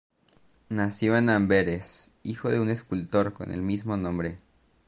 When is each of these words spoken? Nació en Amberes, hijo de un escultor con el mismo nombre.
Nació 0.69 1.15
en 1.15 1.29
Amberes, 1.29 2.09
hijo 2.23 2.49
de 2.49 2.59
un 2.59 2.69
escultor 2.69 3.33
con 3.33 3.51
el 3.51 3.61
mismo 3.61 3.97
nombre. 3.97 4.39